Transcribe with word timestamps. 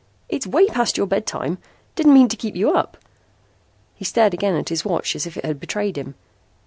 "It's 0.29 0.47
way 0.47 0.65
past 0.65 0.97
your 0.97 1.05
bedtime. 1.05 1.59
Didn't 1.93 2.15
mean 2.15 2.27
to 2.29 2.35
keep 2.35 2.55
you 2.55 2.71
up." 2.73 2.97
He 3.93 4.03
stared 4.03 4.33
again 4.33 4.55
at 4.55 4.69
his 4.69 4.83
watch 4.83 5.15
as 5.15 5.27
if 5.27 5.37
it 5.37 5.45
had 5.45 5.59
betrayed 5.59 5.95
him. 5.95 6.15